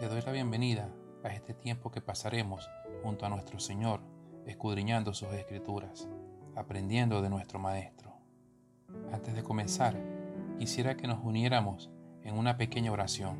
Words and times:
Te 0.00 0.08
doy 0.08 0.22
la 0.22 0.32
bienvenida 0.32 0.88
a 1.22 1.28
este 1.28 1.52
tiempo 1.52 1.90
que 1.90 2.00
pasaremos 2.00 2.70
junto 3.02 3.26
a 3.26 3.28
nuestro 3.28 3.60
Señor, 3.60 4.00
escudriñando 4.46 5.12
sus 5.12 5.28
escrituras, 5.34 6.08
aprendiendo 6.56 7.20
de 7.20 7.28
nuestro 7.28 7.58
Maestro. 7.58 8.10
Antes 9.12 9.34
de 9.34 9.42
comenzar, 9.42 9.94
quisiera 10.58 10.96
que 10.96 11.06
nos 11.06 11.22
uniéramos 11.22 11.90
en 12.22 12.38
una 12.38 12.56
pequeña 12.56 12.90
oración. 12.90 13.36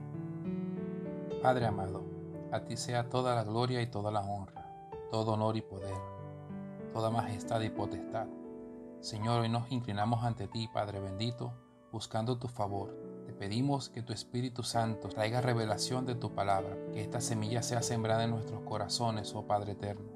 Padre 1.42 1.64
amado, 1.64 2.04
a 2.52 2.62
ti 2.62 2.76
sea 2.76 3.08
toda 3.08 3.34
la 3.34 3.44
gloria 3.44 3.80
y 3.80 3.86
toda 3.86 4.10
la 4.10 4.20
honra, 4.20 4.70
todo 5.10 5.32
honor 5.32 5.56
y 5.56 5.62
poder, 5.62 5.96
toda 6.92 7.08
majestad 7.08 7.62
y 7.62 7.70
potestad. 7.70 8.26
Señor, 9.00 9.40
hoy 9.40 9.48
nos 9.48 9.72
inclinamos 9.72 10.24
ante 10.24 10.46
ti, 10.46 10.68
Padre 10.68 11.00
bendito, 11.00 11.54
buscando 11.90 12.38
tu 12.38 12.48
favor. 12.48 13.09
Pedimos 13.40 13.88
que 13.88 14.02
tu 14.02 14.12
Espíritu 14.12 14.62
Santo 14.62 15.08
traiga 15.08 15.40
revelación 15.40 16.04
de 16.04 16.14
tu 16.14 16.34
palabra, 16.34 16.76
que 16.92 17.00
esta 17.00 17.22
semilla 17.22 17.62
sea 17.62 17.80
sembrada 17.80 18.24
en 18.24 18.32
nuestros 18.32 18.60
corazones, 18.64 19.34
oh 19.34 19.46
Padre 19.46 19.72
eterno. 19.72 20.10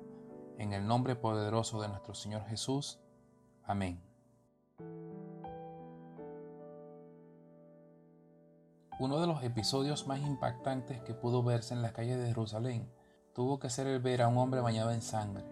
En 0.59 0.74
el 0.74 0.87
nombre 0.87 1.16
poderoso 1.16 1.80
de 1.80 1.88
nuestro 1.88 2.12
Señor 2.12 2.45
Jesús. 2.45 2.98
Amén. 3.62 3.98
Uno 8.98 9.19
de 9.19 9.27
los 9.27 9.42
episodios 9.42 10.06
más 10.06 10.20
impactantes 10.20 11.00
que 11.00 11.14
pudo 11.14 11.42
verse 11.42 11.72
en 11.72 11.80
las 11.80 11.92
calles 11.92 12.19
de 12.19 12.27
Jerusalén 12.27 12.92
tuvo 13.34 13.59
que 13.59 13.70
ser 13.70 13.86
el 13.86 14.00
ver 14.00 14.20
a 14.20 14.28
un 14.28 14.36
hombre 14.36 14.61
bañado 14.61 14.91
en 14.91 15.00
sangre, 15.00 15.47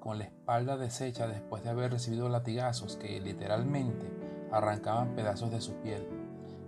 con 0.00 0.16
la 0.16 0.24
espalda 0.24 0.78
deshecha 0.78 1.26
después 1.26 1.62
de 1.62 1.68
haber 1.68 1.92
recibido 1.92 2.30
latigazos 2.30 2.96
que 2.96 3.20
literalmente 3.20 4.10
arrancaban 4.50 5.14
pedazos 5.14 5.50
de 5.50 5.60
su 5.60 5.74
piel, 5.82 6.17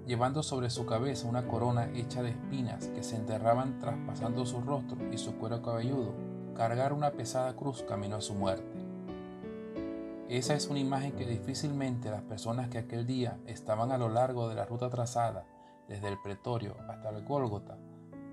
llevando 0.07 0.43
sobre 0.43 0.71
su 0.71 0.87
cabeza 0.87 1.29
una 1.29 1.47
corona 1.47 1.91
hecha 1.95 2.23
de 2.23 2.31
espinas 2.31 2.87
que 2.89 3.03
se 3.03 3.17
enterraban 3.17 3.79
traspasando 3.79 4.47
su 4.47 4.61
rostro 4.61 4.99
y 5.13 5.19
su 5.19 5.37
cuero 5.37 5.63
cabelludo, 5.63 6.15
cargar 6.55 6.93
una 6.93 7.13
pesada 7.13 7.55
cruz 7.55 7.83
camino 7.83 8.17
a 8.17 8.21
su 8.21 8.35
muerte. 8.35 8.79
Esa 10.29 10.55
es 10.55 10.69
una 10.69 10.79
imagen 10.79 11.13
que 11.13 11.27
difícilmente 11.27 12.11
las 12.11 12.23
personas 12.23 12.69
que 12.69 12.79
aquel 12.79 13.07
día 13.07 13.39
estaban 13.47 13.91
a 13.91 13.99
lo 13.99 14.09
largo 14.09 14.49
de 14.49 14.55
la 14.55 14.65
ruta 14.65 14.89
trazada, 14.89 15.45
desde 15.89 16.09
el 16.09 16.21
pretorio 16.23 16.77
hasta 16.89 17.11
el 17.11 17.25
Gólgota, 17.25 17.77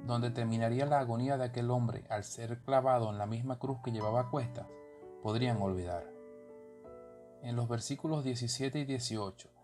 donde 0.06 0.30
terminaría 0.30 0.86
la 0.86 1.00
agonía 1.00 1.38
de 1.38 1.46
aquel 1.46 1.72
hombre 1.72 2.04
al 2.10 2.24
ser 2.24 2.60
clavado 2.60 3.10
en 3.10 3.18
la 3.18 3.26
misma 3.26 3.58
cruz 3.58 3.80
que 3.84 3.92
llevaba 3.92 4.22
a 4.22 4.30
cuestas, 4.30 4.68
podrían 5.24 5.60
olvidar. 5.62 6.06
En 7.42 7.56
los 7.56 7.68
versículos 7.68 8.24
17 8.24 8.80
y 8.80 8.86
18 8.86 9.57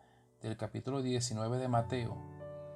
del 0.44 0.58
capítulo 0.58 1.02
19 1.02 1.58
de 1.58 1.70
Mateo, 1.70 2.18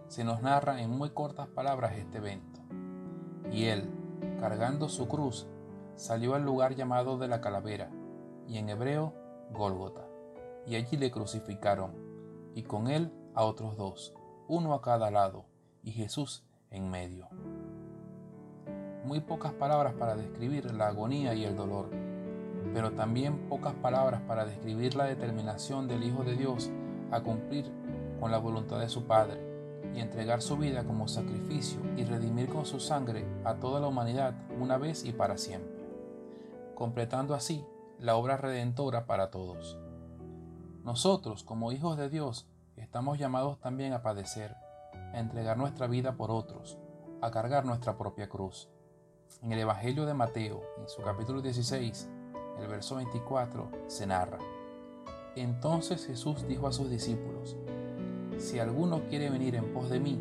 se 0.07 0.23
nos 0.23 0.41
narra 0.41 0.81
en 0.81 0.89
muy 0.89 1.09
cortas 1.09 1.49
palabras 1.49 1.97
este 1.97 2.19
evento. 2.19 2.61
Y 3.51 3.65
él, 3.65 3.89
cargando 4.39 4.87
su 4.87 5.09
cruz, 5.09 5.47
salió 5.95 6.33
al 6.33 6.45
lugar 6.45 6.75
llamado 6.75 7.17
de 7.17 7.27
la 7.27 7.41
calavera, 7.41 7.91
y 8.47 8.57
en 8.57 8.69
hebreo, 8.69 9.13
Gólgota, 9.51 10.07
y 10.65 10.75
allí 10.75 10.95
le 10.95 11.11
crucificaron, 11.11 11.91
y 12.55 12.63
con 12.63 12.87
él 12.87 13.11
a 13.35 13.43
otros 13.43 13.75
dos, 13.75 14.13
uno 14.47 14.73
a 14.73 14.81
cada 14.81 15.11
lado, 15.11 15.45
y 15.83 15.91
Jesús 15.91 16.45
en 16.71 16.89
medio. 16.89 17.27
Muy 19.03 19.19
pocas 19.19 19.51
palabras 19.51 19.93
para 19.93 20.15
describir 20.15 20.73
la 20.73 20.87
agonía 20.87 21.33
y 21.33 21.43
el 21.43 21.57
dolor 21.57 21.89
pero 22.73 22.91
también 22.91 23.47
pocas 23.47 23.73
palabras 23.75 24.21
para 24.27 24.45
describir 24.45 24.95
la 24.95 25.05
determinación 25.05 25.87
del 25.87 26.03
Hijo 26.03 26.23
de 26.23 26.35
Dios 26.35 26.69
a 27.11 27.21
cumplir 27.21 27.71
con 28.19 28.31
la 28.31 28.37
voluntad 28.37 28.79
de 28.79 28.89
su 28.89 29.05
Padre 29.05 29.39
y 29.93 29.99
entregar 29.99 30.41
su 30.41 30.57
vida 30.57 30.83
como 30.83 31.07
sacrificio 31.07 31.79
y 31.95 32.03
redimir 32.03 32.49
con 32.49 32.65
su 32.65 32.79
sangre 32.79 33.25
a 33.43 33.55
toda 33.55 33.79
la 33.79 33.87
humanidad 33.87 34.35
una 34.59 34.77
vez 34.77 35.05
y 35.05 35.11
para 35.11 35.37
siempre, 35.37 35.77
completando 36.75 37.33
así 37.33 37.65
la 37.99 38.15
obra 38.15 38.37
redentora 38.37 39.05
para 39.05 39.31
todos. 39.31 39.77
Nosotros, 40.83 41.43
como 41.43 41.71
hijos 41.71 41.97
de 41.97 42.09
Dios, 42.09 42.47
estamos 42.75 43.17
llamados 43.17 43.59
también 43.59 43.93
a 43.93 44.01
padecer, 44.01 44.55
a 45.13 45.19
entregar 45.19 45.57
nuestra 45.57 45.87
vida 45.87 46.15
por 46.15 46.31
otros, 46.31 46.77
a 47.21 47.31
cargar 47.31 47.65
nuestra 47.65 47.97
propia 47.97 48.29
cruz. 48.29 48.69
En 49.41 49.51
el 49.51 49.59
Evangelio 49.59 50.05
de 50.05 50.13
Mateo, 50.13 50.61
en 50.77 50.87
su 50.87 51.01
capítulo 51.01 51.41
16, 51.41 52.09
el 52.59 52.67
verso 52.67 52.95
24 52.95 53.69
se 53.87 54.07
narra. 54.07 54.39
Entonces 55.37 56.07
Jesús 56.07 56.47
dijo 56.47 56.67
a 56.67 56.73
sus 56.73 56.89
discípulos, 56.89 57.55
Si 58.39 58.57
alguno 58.57 59.03
quiere 59.07 59.29
venir 59.29 59.53
en 59.53 59.71
pos 59.71 59.87
de 59.89 59.99
mí, 59.99 60.19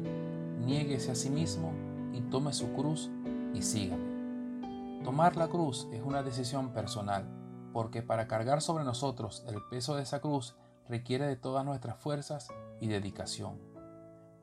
niéguese 0.65 1.11
a 1.11 1.15
sí 1.15 1.31
mismo 1.31 1.73
y 2.13 2.21
tome 2.21 2.53
su 2.53 2.73
cruz 2.75 3.11
y 3.55 3.63
sígame. 3.63 5.03
Tomar 5.05 5.37
la 5.37 5.49
cruz 5.49 5.89
es 5.91 6.03
una 6.03 6.23
decisión 6.23 6.75
personal, 6.75 7.25
porque 7.73 8.03
para 8.03 8.29
cargar 8.29 8.61
sobre 8.61 8.85
nosotros 8.85 9.43
el 9.49 9.63
peso 9.71 9.97
de 9.97 10.03
esa 10.03 10.21
cruz 10.21 10.55
requiere 10.87 11.27
de 11.27 11.37
todas 11.37 11.65
nuestras 11.65 11.97
fuerzas 11.97 12.49
y 12.83 12.89
dedicación. 12.89 13.59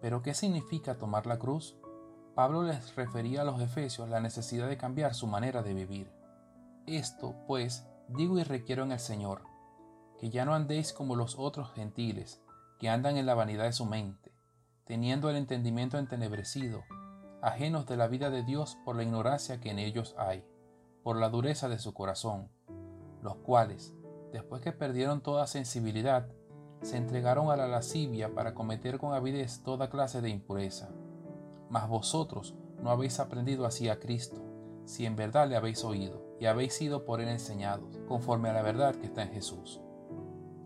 Pero 0.02 0.24
¿qué 0.24 0.34
significa 0.34 0.98
tomar 0.98 1.28
la 1.28 1.38
cruz? 1.38 1.78
Pablo 2.34 2.64
les 2.64 2.96
refería 2.96 3.42
a 3.42 3.46
los 3.46 3.62
efesios 3.62 4.10
la 4.10 4.22
necesidad 4.22 4.68
de 4.68 4.78
cambiar 4.78 5.14
su 5.14 5.28
manera 5.28 5.62
de 5.62 5.76
vivir. 5.76 6.12
Esto, 6.88 7.36
pues, 7.46 7.86
digo 8.08 8.40
y 8.40 8.44
requiero 8.44 8.84
en 8.84 8.92
el 8.92 9.00
Señor, 9.00 9.53
que 10.24 10.30
ya 10.30 10.46
no 10.46 10.56
andéis 10.56 10.94
como 10.94 11.18
los 11.18 11.38
otros 11.38 11.74
gentiles, 11.74 12.42
que 12.80 12.88
andan 12.88 13.18
en 13.18 13.26
la 13.26 13.36
vanidad 13.36 13.66
de 13.66 13.74
su 13.74 13.86
mente, 13.86 14.32
teniendo 14.86 15.30
el 15.30 15.36
entendimiento 15.36 15.98
entenebrecido, 15.98 16.86
ajenos 17.42 17.86
de 17.88 17.98
la 17.98 18.08
vida 18.08 18.30
de 18.30 18.42
Dios 18.42 18.78
por 18.86 18.96
la 18.96 19.04
ignorancia 19.04 19.60
que 19.60 19.70
en 19.70 19.80
ellos 19.80 20.16
hay, 20.18 20.46
por 21.04 21.18
la 21.18 21.28
dureza 21.28 21.68
de 21.68 21.78
su 21.78 21.94
corazón, 21.94 22.48
los 23.22 23.36
cuales, 23.36 23.94
después 24.32 24.62
que 24.62 24.72
perdieron 24.72 25.20
toda 25.20 25.46
sensibilidad, 25.46 26.30
se 26.84 26.96
entregaron 26.96 27.52
a 27.52 27.58
la 27.58 27.68
lascivia 27.68 28.34
para 28.34 28.54
cometer 28.54 29.00
con 29.00 29.14
avidez 29.14 29.62
toda 29.62 29.90
clase 29.90 30.22
de 30.22 30.30
impureza. 30.30 30.90
Mas 31.70 31.90
vosotros 31.90 32.56
no 32.82 32.92
habéis 32.92 33.20
aprendido 33.20 33.66
así 33.66 33.90
a 33.90 34.00
Cristo, 34.00 34.42
si 34.86 35.06
en 35.06 35.18
verdad 35.18 35.50
le 35.50 35.58
habéis 35.58 35.84
oído 35.84 36.38
y 36.40 36.46
habéis 36.46 36.76
sido 36.76 37.04
por 37.04 37.20
él 37.20 37.28
enseñados, 37.28 38.00
conforme 38.08 38.48
a 38.48 38.54
la 38.54 38.62
verdad 38.62 38.96
que 38.96 39.08
está 39.08 39.24
en 39.24 39.34
Jesús. 39.34 39.82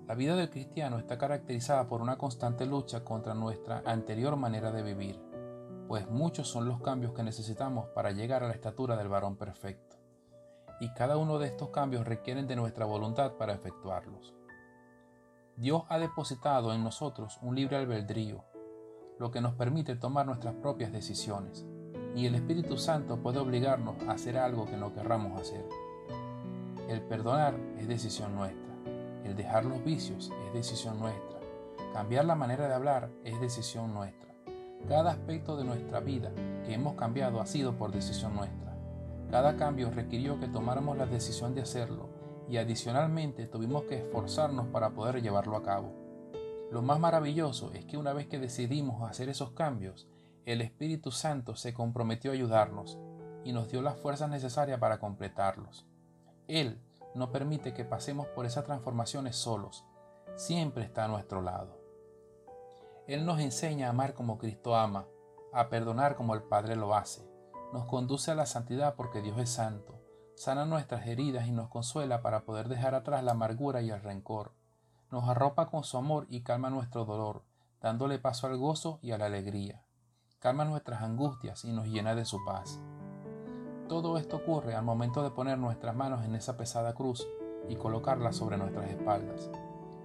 La 0.07 0.15
vida 0.15 0.35
del 0.35 0.49
cristiano 0.49 0.97
está 0.97 1.17
caracterizada 1.17 1.87
por 1.87 2.01
una 2.01 2.17
constante 2.17 2.65
lucha 2.65 3.03
contra 3.03 3.33
nuestra 3.33 3.83
anterior 3.85 4.37
manera 4.37 4.71
de 4.71 4.81
vivir, 4.81 5.21
pues 5.87 6.09
muchos 6.09 6.47
son 6.47 6.67
los 6.67 6.81
cambios 6.81 7.13
que 7.13 7.23
necesitamos 7.23 7.87
para 7.89 8.11
llegar 8.11 8.43
a 8.43 8.47
la 8.47 8.53
estatura 8.53 8.95
del 8.95 9.09
varón 9.09 9.35
perfecto, 9.35 9.97
y 10.79 10.93
cada 10.93 11.17
uno 11.17 11.39
de 11.39 11.47
estos 11.47 11.69
cambios 11.69 12.07
requieren 12.07 12.47
de 12.47 12.55
nuestra 12.55 12.85
voluntad 12.85 13.33
para 13.33 13.53
efectuarlos. 13.53 14.33
Dios 15.57 15.83
ha 15.89 15.99
depositado 15.99 16.73
en 16.73 16.83
nosotros 16.83 17.37
un 17.41 17.55
libre 17.55 17.77
albedrío, 17.77 18.45
lo 19.19 19.29
que 19.31 19.41
nos 19.41 19.55
permite 19.55 19.95
tomar 19.95 20.25
nuestras 20.25 20.53
propias 20.55 20.91
decisiones 20.91 21.65
ni 22.17 22.25
el 22.25 22.33
Espíritu 22.33 22.77
Santo 22.77 23.17
puede 23.17 23.37
obligarnos 23.37 23.95
a 24.07 24.13
hacer 24.13 24.39
algo 24.39 24.65
que 24.65 24.75
no 24.75 24.91
querramos 24.91 25.39
hacer. 25.39 25.63
El 26.89 27.01
perdonar 27.03 27.53
es 27.77 27.87
decisión 27.87 28.35
nuestra. 28.35 28.66
El 29.27 29.35
dejar 29.35 29.65
los 29.65 29.83
vicios 29.83 30.31
es 30.47 30.53
decisión 30.53 30.99
nuestra. 30.99 31.39
Cambiar 31.91 32.23
la 32.23 32.35
manera 32.35 32.67
de 32.67 32.73
hablar 32.73 33.09
es 33.25 33.39
decisión 33.41 33.93
nuestra. 33.93 34.33
Cada 34.87 35.11
aspecto 35.11 35.57
de 35.57 35.65
nuestra 35.65 35.99
vida 35.99 36.31
que 36.65 36.73
hemos 36.73 36.95
cambiado 36.95 37.41
ha 37.41 37.45
sido 37.45 37.77
por 37.77 37.91
decisión 37.91 38.35
nuestra. 38.35 38.73
Cada 39.29 39.57
cambio 39.57 39.91
requirió 39.91 40.39
que 40.39 40.47
tomáramos 40.47 40.97
la 40.97 41.05
decisión 41.05 41.53
de 41.53 41.61
hacerlo 41.61 42.07
y 42.47 42.55
adicionalmente 42.55 43.47
tuvimos 43.47 43.83
que 43.83 43.97
esforzarnos 43.97 44.67
para 44.67 44.91
poder 44.91 45.21
llevarlo 45.21 45.57
a 45.57 45.63
cabo. 45.63 45.93
Lo 46.71 46.81
más 46.81 46.97
maravilloso 46.97 47.73
es 47.73 47.83
que 47.83 47.97
una 47.97 48.13
vez 48.13 48.27
que 48.27 48.39
decidimos 48.39 49.09
hacer 49.09 49.27
esos 49.27 49.51
cambios, 49.51 50.07
el 50.45 50.61
Espíritu 50.61 51.11
Santo 51.11 51.57
se 51.57 51.73
comprometió 51.73 52.31
a 52.31 52.35
ayudarnos 52.35 52.97
y 53.43 53.51
nos 53.51 53.69
dio 53.69 53.81
las 53.81 53.99
fuerzas 53.99 54.29
necesarias 54.29 54.79
para 54.79 54.99
completarlos. 54.99 55.85
Él 56.47 56.79
no 57.17 57.31
permite 57.31 57.73
que 57.73 57.83
pasemos 57.83 58.27
por 58.27 58.45
esas 58.45 58.65
transformaciones 58.65 59.35
solos, 59.35 59.85
siempre 60.35 60.83
está 60.83 61.05
a 61.05 61.07
nuestro 61.07 61.41
lado. 61.41 61.81
Él 63.07 63.25
nos 63.25 63.39
enseña 63.39 63.87
a 63.87 63.89
amar 63.89 64.13
como 64.13 64.37
Cristo 64.37 64.75
ama, 64.75 65.07
a 65.53 65.69
perdonar 65.69 66.15
como 66.15 66.35
el 66.35 66.43
Padre 66.43 66.75
lo 66.75 66.95
hace, 66.95 67.27
nos 67.73 67.85
conduce 67.85 68.31
a 68.31 68.35
la 68.35 68.45
santidad 68.45 68.95
porque 68.95 69.21
Dios 69.21 69.37
es 69.39 69.49
santo, 69.49 69.99
sana 70.35 70.65
nuestras 70.65 71.07
heridas 71.07 71.47
y 71.47 71.51
nos 71.51 71.69
consuela 71.69 72.21
para 72.21 72.45
poder 72.45 72.69
dejar 72.69 72.95
atrás 72.95 73.23
la 73.23 73.31
amargura 73.31 73.81
y 73.81 73.89
el 73.89 74.01
rencor, 74.01 74.53
nos 75.11 75.27
arropa 75.27 75.67
con 75.67 75.83
su 75.83 75.97
amor 75.97 76.27
y 76.29 76.43
calma 76.43 76.69
nuestro 76.69 77.05
dolor, 77.05 77.43
dándole 77.81 78.19
paso 78.19 78.47
al 78.47 78.57
gozo 78.57 78.99
y 79.01 79.11
a 79.11 79.17
la 79.17 79.25
alegría 79.25 79.83
calma 80.39 80.65
nuestras 80.65 81.01
angustias 81.01 81.65
y 81.65 81.71
nos 81.71 81.87
llena 81.87 82.15
de 82.15 82.25
su 82.25 82.43
paz. 82.45 82.79
Todo 83.87 84.17
esto 84.17 84.35
ocurre 84.35 84.75
al 84.75 84.83
momento 84.83 85.23
de 85.23 85.31
poner 85.31 85.57
nuestras 85.57 85.95
manos 85.95 86.25
en 86.25 86.35
esa 86.35 86.57
pesada 86.57 86.93
cruz 86.93 87.25
y 87.69 87.77
colocarla 87.77 88.33
sobre 88.33 88.57
nuestras 88.57 88.89
espaldas. 88.89 89.49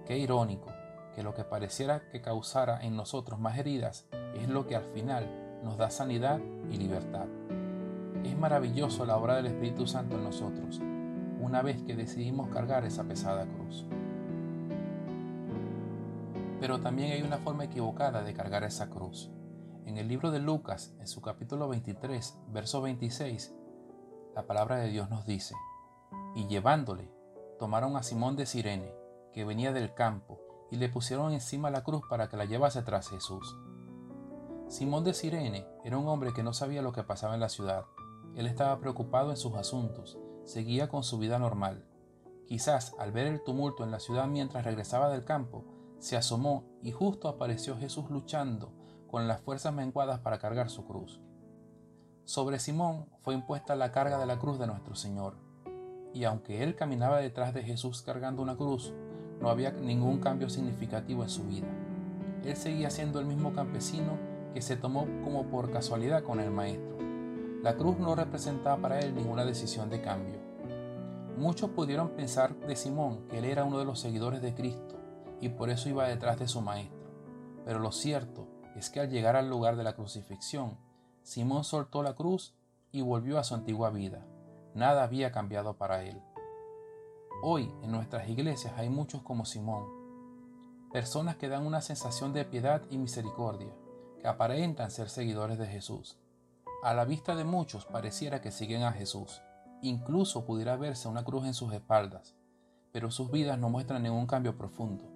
Qué 0.05 0.17
irónico 0.17 0.71
que 1.13 1.21
lo 1.21 1.33
que 1.33 1.43
pareciera 1.43 2.07
que 2.09 2.21
causara 2.21 2.81
en 2.81 2.95
nosotros 2.95 3.39
más 3.39 3.57
heridas 3.57 4.07
es 4.35 4.47
lo 4.47 4.67
que 4.67 4.77
al 4.77 4.85
final 4.93 5.59
nos 5.63 5.77
da 5.77 5.89
sanidad 5.89 6.39
y 6.71 6.77
libertad. 6.77 7.25
Es 8.23 8.37
maravilloso 8.37 9.05
la 9.05 9.17
obra 9.17 9.35
del 9.35 9.47
Espíritu 9.47 9.85
Santo 9.85 10.15
en 10.15 10.23
nosotros, 10.23 10.79
una 11.41 11.61
vez 11.61 11.81
que 11.81 11.97
decidimos 11.97 12.47
cargar 12.47 12.85
esa 12.85 13.03
pesada 13.03 13.45
cruz. 13.45 13.85
Pero 16.61 16.79
también 16.79 17.11
hay 17.11 17.21
una 17.21 17.37
forma 17.37 17.65
equivocada 17.65 18.23
de 18.23 18.33
cargar 18.33 18.63
esa 18.63 18.89
cruz. 18.89 19.29
En 19.85 19.97
el 19.97 20.07
libro 20.07 20.31
de 20.31 20.39
Lucas, 20.39 20.95
en 21.01 21.07
su 21.07 21.19
capítulo 21.19 21.67
23, 21.67 22.39
verso 22.47 22.81
26, 22.81 23.53
la 24.35 24.47
palabra 24.47 24.77
de 24.77 24.89
Dios 24.89 25.09
nos 25.09 25.25
dice, 25.25 25.55
y 26.35 26.47
llevándole, 26.47 27.11
tomaron 27.59 27.95
a 27.95 28.03
Simón 28.03 28.35
de 28.35 28.45
Sirene, 28.45 28.93
que 29.31 29.45
venía 29.45 29.71
del 29.71 29.93
campo, 29.93 30.39
y 30.71 30.77
le 30.77 30.89
pusieron 30.89 31.33
encima 31.33 31.69
la 31.69 31.83
cruz 31.83 32.01
para 32.09 32.29
que 32.29 32.37
la 32.37 32.45
llevase 32.45 32.81
tras 32.81 33.09
Jesús. 33.09 33.55
Simón 34.67 35.03
de 35.03 35.13
Sirene 35.13 35.67
era 35.83 35.99
un 35.99 36.07
hombre 36.07 36.33
que 36.33 36.41
no 36.41 36.53
sabía 36.53 36.81
lo 36.81 36.93
que 36.93 37.03
pasaba 37.03 37.35
en 37.35 37.41
la 37.41 37.49
ciudad. 37.49 37.85
Él 38.35 38.47
estaba 38.47 38.79
preocupado 38.79 39.29
en 39.29 39.37
sus 39.37 39.53
asuntos, 39.53 40.17
seguía 40.45 40.89
con 40.89 41.03
su 41.03 41.19
vida 41.19 41.37
normal. 41.37 41.85
Quizás 42.47 42.95
al 42.97 43.11
ver 43.11 43.27
el 43.27 43.43
tumulto 43.43 43.83
en 43.83 43.91
la 43.91 43.99
ciudad 43.99 44.27
mientras 44.27 44.65
regresaba 44.65 45.09
del 45.09 45.25
campo, 45.25 45.63
se 45.99 46.17
asomó 46.17 46.65
y 46.81 46.91
justo 46.91 47.27
apareció 47.29 47.77
Jesús 47.77 48.09
luchando 48.09 48.73
con 49.07 49.27
las 49.27 49.41
fuerzas 49.41 49.73
menguadas 49.73 50.21
para 50.21 50.39
cargar 50.39 50.71
su 50.71 50.85
cruz. 50.85 51.21
Sobre 52.25 52.59
Simón 52.59 53.05
fue 53.19 53.33
impuesta 53.33 53.75
la 53.75 53.91
carga 53.91 54.17
de 54.17 54.25
la 54.25 54.39
cruz 54.39 54.57
de 54.57 54.65
nuestro 54.65 54.95
Señor, 54.95 55.35
y 56.13 56.23
aunque 56.23 56.63
él 56.63 56.75
caminaba 56.75 57.17
detrás 57.17 57.53
de 57.53 57.63
Jesús 57.63 58.01
cargando 58.01 58.41
una 58.41 58.55
cruz, 58.55 58.93
no 59.41 59.49
había 59.49 59.71
ningún 59.71 60.19
cambio 60.19 60.49
significativo 60.49 61.23
en 61.23 61.29
su 61.29 61.43
vida. 61.43 61.67
Él 62.45 62.55
seguía 62.55 62.89
siendo 62.89 63.19
el 63.19 63.25
mismo 63.25 63.51
campesino 63.51 64.17
que 64.53 64.61
se 64.61 64.77
tomó 64.77 65.05
como 65.25 65.47
por 65.47 65.69
casualidad 65.71 66.23
con 66.23 66.39
el 66.39 66.49
Maestro. 66.49 66.97
La 67.61 67.75
cruz 67.75 67.99
no 67.99 68.15
representaba 68.15 68.81
para 68.81 68.99
él 68.99 69.13
ninguna 69.13 69.43
decisión 69.43 69.89
de 69.89 70.01
cambio. 70.01 70.39
Muchos 71.37 71.71
pudieron 71.71 72.11
pensar 72.11 72.55
de 72.55 72.77
Simón 72.77 73.27
que 73.27 73.39
él 73.39 73.45
era 73.45 73.65
uno 73.65 73.79
de 73.79 73.85
los 73.85 73.99
seguidores 73.99 74.41
de 74.41 74.53
Cristo, 74.53 74.95
y 75.41 75.49
por 75.49 75.69
eso 75.69 75.89
iba 75.89 76.07
detrás 76.07 76.39
de 76.39 76.47
su 76.47 76.61
maestro. 76.61 77.03
Pero 77.65 77.79
lo 77.79 77.91
cierto 77.91 78.47
es 78.77 78.89
que 78.89 79.01
al 79.01 79.09
llegar 79.09 79.35
al 79.35 79.49
lugar 79.49 79.75
de 79.75 79.83
la 79.83 79.93
crucifixión, 79.93 80.77
Simón 81.23 81.63
soltó 81.63 82.03
la 82.03 82.13
cruz 82.13 82.53
y 82.91 83.01
volvió 83.01 83.39
a 83.39 83.43
su 83.43 83.55
antigua 83.55 83.89
vida. 83.89 84.25
Nada 84.75 85.03
había 85.03 85.31
cambiado 85.31 85.77
para 85.77 86.03
él. 86.03 86.21
Hoy 87.41 87.73
en 87.81 87.91
nuestras 87.91 88.29
iglesias 88.29 88.73
hay 88.77 88.89
muchos 88.89 89.21
como 89.23 89.45
Simón, 89.45 89.85
personas 90.91 91.35
que 91.35 91.49
dan 91.49 91.65
una 91.65 91.81
sensación 91.81 92.33
de 92.33 92.45
piedad 92.45 92.83
y 92.89 92.97
misericordia, 92.97 93.73
que 94.19 94.27
aparentan 94.27 94.91
ser 94.91 95.09
seguidores 95.09 95.57
de 95.57 95.67
Jesús. 95.67 96.19
A 96.83 96.93
la 96.93 97.05
vista 97.05 97.35
de 97.35 97.43
muchos 97.43 97.85
pareciera 97.85 98.41
que 98.41 98.51
siguen 98.51 98.83
a 98.83 98.93
Jesús, 98.93 99.41
incluso 99.81 100.45
pudiera 100.45 100.75
verse 100.75 101.07
una 101.07 101.23
cruz 101.23 101.45
en 101.45 101.53
sus 101.53 101.73
espaldas, 101.73 102.35
pero 102.91 103.11
sus 103.11 103.31
vidas 103.31 103.57
no 103.57 103.69
muestran 103.69 104.03
ningún 104.03 104.27
cambio 104.27 104.55
profundo 104.55 105.13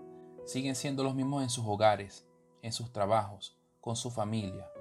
siguen 0.48 0.76
siendo 0.76 1.04
los 1.04 1.14
mismos 1.14 1.44
en 1.44 1.50
sus 1.50 1.66
hogares, 1.68 2.26
en 2.62 2.72
sus 2.72 2.92
trabajos, 2.94 3.58
con 3.82 3.98
su 3.98 4.10
familia. 4.10 4.72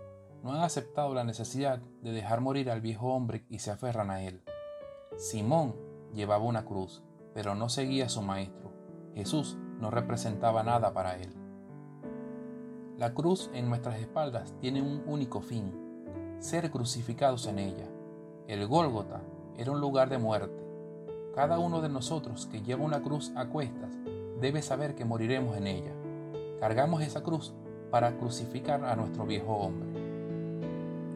No 0.43 0.53
han 0.53 0.61
aceptado 0.61 1.15
la 1.15 1.25
necesidad 1.25 1.81
de 2.03 2.13
dejar 2.13 2.41
morir 2.41 2.71
al 2.71 2.81
viejo 2.81 3.13
hombre 3.13 3.45
y 3.49 3.59
se 3.59 3.71
aferran 3.71 4.11
a 4.11 4.23
él. 4.23 4.43
Simón 5.17 5.75
llevaba 6.15 6.45
una 6.45 6.65
cruz, 6.65 7.03
pero 7.35 7.55
no 7.55 7.69
seguía 7.69 8.07
a 8.07 8.11
su 8.11 8.23
maestro. 8.23 8.71
Jesús 9.15 9.57
no 9.81 9.91
representaba 9.91 10.63
nada 10.63 10.93
para 10.93 11.17
él. 11.17 11.33
La 12.99 13.13
cruz 13.13 13.51
en 13.53 13.69
nuestras 13.69 13.99
espaldas 13.99 14.55
tiene 14.61 14.81
un 14.81 15.03
único 15.07 15.41
fin, 15.41 15.73
ser 16.39 16.71
crucificados 16.71 17.47
en 17.47 17.59
ella. 17.59 17.87
El 18.47 18.67
Gólgota 18.67 19.21
era 19.57 19.73
un 19.73 19.81
lugar 19.81 20.09
de 20.09 20.19
muerte. 20.19 20.65
Cada 21.35 21.59
uno 21.59 21.81
de 21.83 21.89
nosotros 21.89 22.47
que 22.47 22.63
lleva 22.63 22.85
una 22.85 23.03
cruz 23.03 23.33
a 23.37 23.49
cuestas 23.49 23.91
debe 24.41 24.63
saber 24.63 24.95
que 24.95 25.05
moriremos 25.05 25.57
en 25.57 25.67
ella. 25.67 25.93
Cargamos 26.61 27.03
esa 27.03 27.23
cruz 27.23 27.53
para 27.91 28.17
crucificar 28.17 28.85
a 28.85 28.97
nuestro 28.97 29.27
viejo 29.27 29.55
hombre. 29.57 30.06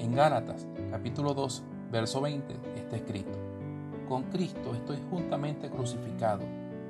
En 0.01 0.15
Gálatas 0.15 0.67
capítulo 0.91 1.35
2, 1.35 1.63
verso 1.93 2.23
20 2.23 2.59
está 2.75 2.97
escrito, 2.97 3.39
Con 4.09 4.23
Cristo 4.31 4.75
estoy 4.75 4.97
juntamente 5.11 5.69
crucificado, 5.69 6.43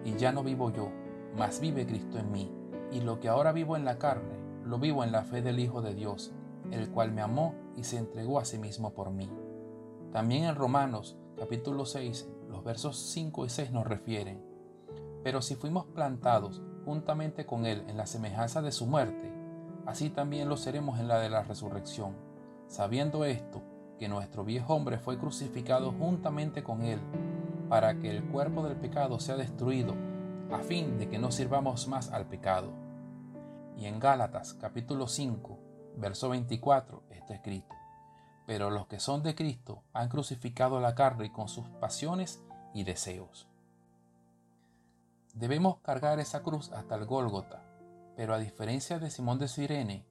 y 0.05 0.15
ya 0.15 0.31
no 0.31 0.45
vivo 0.45 0.71
yo, 0.71 0.91
mas 1.37 1.59
vive 1.59 1.89
Cristo 1.89 2.21
en 2.21 2.31
mí, 2.31 2.53
y 2.93 3.01
lo 3.01 3.19
que 3.19 3.29
ahora 3.29 3.51
vivo 3.51 3.77
en 3.77 3.85
la 3.85 3.99
carne, 3.99 4.39
lo 4.65 4.79
vivo 4.79 5.03
en 5.03 5.11
la 5.11 5.25
fe 5.25 5.43
del 5.43 5.59
Hijo 5.59 5.83
de 5.83 5.97
Dios, 5.97 6.31
el 6.71 6.89
cual 6.91 7.11
me 7.11 7.21
amó 7.21 7.57
y 7.77 7.83
se 7.83 7.99
entregó 7.99 8.39
a 8.39 8.45
sí 8.45 8.59
mismo 8.59 8.95
por 8.95 9.11
mí. 9.11 9.29
También 10.13 10.45
en 10.45 10.55
Romanos 10.55 11.17
capítulo 11.37 11.87
6, 11.87 12.31
los 12.49 12.63
versos 12.63 12.97
5 12.97 13.45
y 13.45 13.49
6 13.49 13.73
nos 13.73 13.89
refieren, 13.89 14.41
pero 15.25 15.43
si 15.43 15.57
fuimos 15.57 15.85
plantados 15.85 16.63
juntamente 16.85 17.45
con 17.45 17.67
Él 17.67 17.83
en 17.89 17.97
la 17.97 18.07
semejanza 18.07 18.63
de 18.63 18.71
su 18.71 18.87
muerte, 18.87 19.33
así 19.85 20.11
también 20.11 20.49
lo 20.49 20.57
seremos 20.57 21.01
en 21.01 21.09
la 21.09 21.19
de 21.19 21.29
la 21.29 21.43
resurrección, 21.43 22.30
sabiendo 22.71 23.25
esto, 23.25 23.63
que 23.99 24.09
nuestro 24.09 24.45
viejo 24.45 24.75
hombre 24.75 24.99
fue 24.99 25.19
crucificado 25.19 25.93
juntamente 25.93 26.63
con 26.63 26.83
Él, 26.83 27.01
para 27.69 27.99
que 27.99 28.11
el 28.11 28.25
cuerpo 28.25 28.63
del 28.63 28.77
pecado 28.77 29.19
sea 29.19 29.37
destruido, 29.37 29.95
a 30.53 30.61
fin 30.61 30.97
de 30.97 31.09
que 31.09 31.19
no 31.19 31.33
sirvamos 31.33 31.89
más 31.89 32.11
al 32.11 32.27
pecado. 32.27 32.71
Y 33.77 33.87
en 33.87 33.99
Gálatas 33.99 34.55
capítulo 34.55 35.09
5, 35.09 35.59
verso 35.97 36.29
24 36.29 37.03
está 37.11 37.35
escrito, 37.35 37.75
pero 38.47 38.71
los 38.71 38.87
que 38.87 39.01
son 39.01 39.25
de 39.25 39.35
Cristo 39.35 39.83
han 39.93 40.09
crucificado 40.09 40.81
la 40.81 40.95
carne 40.95 41.33
con 41.33 41.49
sus 41.49 41.69
pasiones 41.81 42.41
y 42.73 42.85
deseos. 42.85 43.49
Debemos 45.35 45.79
cargar 45.79 46.21
esa 46.21 46.43
cruz 46.43 46.71
hasta 46.71 46.95
el 46.95 47.05
Gólgota, 47.05 47.65
pero 48.17 48.33
a 48.33 48.39
diferencia 48.39 49.01
de 49.01 49.11
Simón 49.11 49.41
de 49.41 49.49
Sirene, 49.49 50.05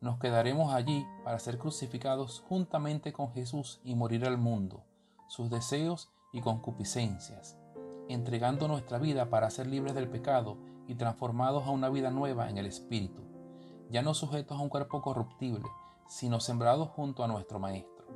nos 0.00 0.18
quedaremos 0.18 0.72
allí 0.72 1.06
para 1.24 1.38
ser 1.38 1.58
crucificados 1.58 2.44
juntamente 2.48 3.12
con 3.12 3.32
Jesús 3.32 3.80
y 3.84 3.94
morir 3.94 4.24
al 4.24 4.38
mundo, 4.38 4.84
sus 5.28 5.50
deseos 5.50 6.10
y 6.32 6.40
concupiscencias, 6.40 7.56
entregando 8.08 8.68
nuestra 8.68 8.98
vida 8.98 9.30
para 9.30 9.50
ser 9.50 9.66
libres 9.66 9.94
del 9.94 10.08
pecado 10.08 10.58
y 10.86 10.94
transformados 10.94 11.66
a 11.66 11.70
una 11.70 11.88
vida 11.88 12.10
nueva 12.10 12.48
en 12.48 12.58
el 12.58 12.66
Espíritu, 12.66 13.22
ya 13.90 14.02
no 14.02 14.14
sujetos 14.14 14.58
a 14.58 14.62
un 14.62 14.68
cuerpo 14.68 15.02
corruptible, 15.02 15.64
sino 16.08 16.40
sembrados 16.40 16.88
junto 16.90 17.24
a 17.24 17.28
nuestro 17.28 17.58
Maestro. 17.58 18.06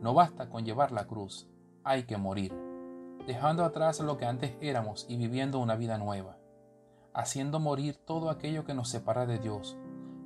No 0.00 0.14
basta 0.14 0.48
con 0.48 0.64
llevar 0.64 0.92
la 0.92 1.06
cruz, 1.06 1.48
hay 1.84 2.04
que 2.04 2.16
morir 2.16 2.52
dejando 3.26 3.64
atrás 3.64 4.00
lo 4.00 4.16
que 4.16 4.26
antes 4.26 4.52
éramos 4.60 5.06
y 5.08 5.16
viviendo 5.16 5.58
una 5.58 5.76
vida 5.76 5.98
nueva, 5.98 6.36
haciendo 7.14 7.60
morir 7.60 7.96
todo 8.04 8.30
aquello 8.30 8.64
que 8.64 8.74
nos 8.74 8.88
separa 8.88 9.26
de 9.26 9.38
Dios, 9.38 9.76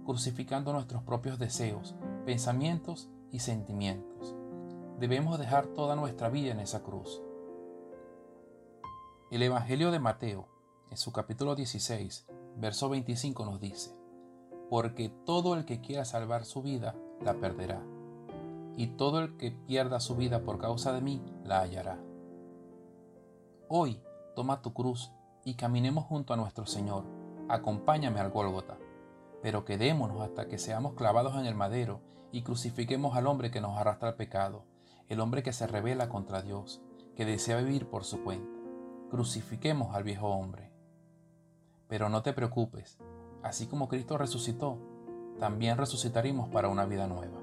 crucificando 0.07 0.73
nuestros 0.73 1.03
propios 1.03 1.39
deseos, 1.39 1.97
pensamientos 2.25 3.11
y 3.33 3.41
sentimientos. 3.41 4.35
Debemos 4.99 5.39
dejar 5.39 5.67
toda 5.67 5.97
nuestra 5.97 6.31
vida 6.31 6.53
en 6.53 6.61
esa 6.61 6.83
cruz. 6.83 7.21
El 9.31 9.43
Evangelio 9.43 9.91
de 9.91 9.99
Mateo, 9.99 10.49
en 10.91 10.97
su 10.97 11.13
capítulo 11.13 11.57
16, 11.57 12.27
verso 12.57 12.89
25 12.89 13.45
nos 13.45 13.61
dice, 13.61 13.95
Porque 14.71 15.11
todo 15.27 15.55
el 15.55 15.65
que 15.65 15.81
quiera 15.81 16.05
salvar 16.05 16.45
su 16.45 16.63
vida, 16.63 16.95
la 17.21 17.35
perderá, 17.35 17.83
y 18.77 18.87
todo 18.89 19.19
el 19.19 19.37
que 19.37 19.51
pierda 19.51 19.99
su 19.99 20.15
vida 20.15 20.45
por 20.45 20.59
causa 20.59 20.93
de 20.93 21.01
mí, 21.01 21.21
la 21.45 21.61
hallará. 21.61 21.99
Hoy 23.69 24.01
toma 24.37 24.63
tu 24.63 24.73
cruz 24.73 25.11
y 25.45 25.55
caminemos 25.55 26.05
junto 26.05 26.33
a 26.33 26.37
nuestro 26.37 26.67
Señor. 26.67 27.05
Acompáñame 27.49 28.21
al 28.21 28.31
Gólgota. 28.31 28.79
Pero 29.47 29.65
quedémonos 29.65 30.23
hasta 30.23 30.49
que 30.49 30.59
seamos 30.59 30.95
clavados 30.95 31.37
en 31.37 31.47
el 31.47 31.55
madero 31.55 32.01
y 32.33 32.43
crucifiquemos 32.43 33.15
al 33.15 33.29
hombre 33.29 33.53
que 33.53 33.61
nos 33.61 33.79
arrastra 33.79 34.09
al 34.09 34.17
pecado, 34.17 34.65
el 35.09 35.21
hombre 35.21 35.45
que 35.45 35.53
se 35.53 35.69
revela 35.69 36.09
contra 36.09 36.43
Dios, 36.43 36.83
que 37.15 37.25
desea 37.25 37.59
vivir 37.59 37.87
por 37.87 38.03
su 38.03 38.25
cuenta. 38.25 38.59
Crucifiquemos 39.09 39.95
al 39.95 40.03
viejo 40.03 40.27
hombre. 40.31 40.73
Pero 41.87 42.09
no 42.09 42.25
te 42.25 42.33
preocupes, 42.33 42.99
así 43.45 43.69
como 43.69 43.87
Cristo 43.87 44.19
resucitó, 44.19 44.81
también 45.39 45.79
resucitaremos 45.79 46.49
para 46.49 46.69
una 46.69 46.85
vida 46.85 47.07
nueva. 47.07 47.39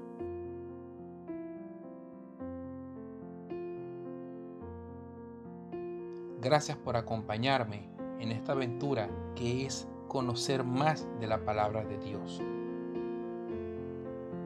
Gracias 6.42 6.76
por 6.76 6.98
acompañarme 6.98 7.88
en 8.20 8.30
esta 8.30 8.52
aventura 8.52 9.08
que 9.34 9.64
es 9.64 9.88
conocer 10.08 10.64
más 10.64 11.06
de 11.20 11.26
la 11.26 11.44
palabra 11.44 11.84
de 11.84 11.98
Dios. 11.98 12.40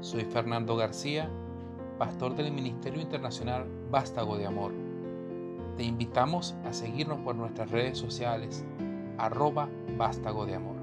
Soy 0.00 0.24
Fernando 0.24 0.76
García, 0.76 1.28
pastor 1.98 2.36
del 2.36 2.52
Ministerio 2.52 3.00
Internacional 3.00 3.66
Vástago 3.90 4.38
de 4.38 4.46
Amor. 4.46 4.72
Te 5.76 5.82
invitamos 5.82 6.54
a 6.64 6.72
seguirnos 6.72 7.18
por 7.20 7.34
nuestras 7.34 7.70
redes 7.70 7.98
sociales, 7.98 8.64
arroba 9.18 9.68
Vástago 9.96 10.46
de 10.46 10.54
Amor. 10.54 10.77